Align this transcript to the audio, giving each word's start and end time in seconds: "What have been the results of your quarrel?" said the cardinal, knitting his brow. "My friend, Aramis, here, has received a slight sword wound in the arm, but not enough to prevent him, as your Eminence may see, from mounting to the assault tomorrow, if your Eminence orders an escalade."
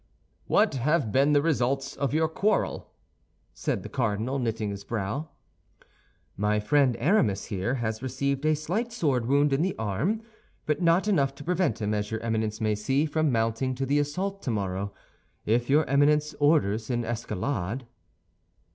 "What 0.47 0.73
have 0.73 1.11
been 1.11 1.33
the 1.33 1.43
results 1.43 1.95
of 1.95 2.11
your 2.11 2.27
quarrel?" 2.27 2.89
said 3.53 3.83
the 3.83 3.87
cardinal, 3.87 4.39
knitting 4.39 4.71
his 4.71 4.83
brow. 4.83 5.29
"My 6.35 6.59
friend, 6.59 6.95
Aramis, 6.97 7.45
here, 7.45 7.75
has 7.75 8.01
received 8.01 8.43
a 8.43 8.55
slight 8.55 8.91
sword 8.91 9.27
wound 9.27 9.53
in 9.53 9.61
the 9.61 9.75
arm, 9.77 10.23
but 10.65 10.81
not 10.81 11.07
enough 11.07 11.35
to 11.35 11.43
prevent 11.43 11.83
him, 11.83 11.93
as 11.93 12.09
your 12.09 12.19
Eminence 12.21 12.59
may 12.59 12.73
see, 12.73 13.05
from 13.05 13.31
mounting 13.31 13.75
to 13.75 13.85
the 13.85 13.99
assault 13.99 14.41
tomorrow, 14.41 14.91
if 15.45 15.69
your 15.69 15.85
Eminence 15.87 16.33
orders 16.39 16.89
an 16.89 17.05
escalade." 17.05 17.85